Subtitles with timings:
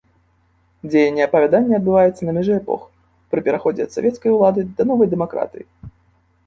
[0.89, 2.81] Дзеянне апавядання адбываецца на мяжы эпох,
[3.35, 5.65] пры пераходзе ад савецкай улады да новай дэмакратыі.